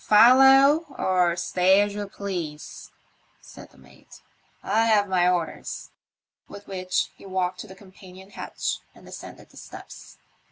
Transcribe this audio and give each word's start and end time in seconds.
"Follow 0.03 0.87
or 0.97 1.35
stay 1.35 1.79
as 1.81 1.93
you 1.93 2.07
please," 2.07 2.89
said 3.39 3.69
the 3.69 3.77
mate; 3.77 4.19
"I 4.63 4.85
have 4.85 5.07
my 5.07 5.29
orders." 5.29 5.91
With 6.47 6.65
which 6.65 7.11
he 7.17 7.25
walked 7.27 7.59
to 7.59 7.67
the 7.67 7.75
com 7.75 7.91
panion 7.91 8.31
hatch 8.31 8.79
and 8.95 9.05
descended 9.05 9.51
the 9.51 9.57
steps. 9.57 10.17